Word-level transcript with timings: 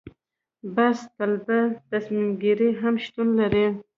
بحث 0.75 0.99
طلبه 1.17 1.59
تصمیم 1.91 2.27
ګیري 2.41 2.69
هم 2.81 2.93
شتون 3.03 3.27
لري. 3.39 3.65